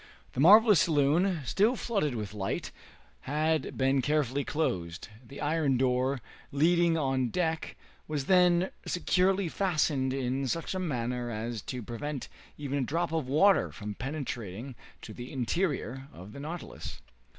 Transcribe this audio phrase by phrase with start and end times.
[0.33, 2.71] The marvelous saloon, still flooded with light,
[3.29, 5.09] had been carefully closed.
[5.23, 7.75] The iron door leading on deck
[8.07, 13.27] was then securely fastened in such a manner as to prevent even a drop of
[13.27, 16.99] water from penetrating to the interior of the "Nautilus."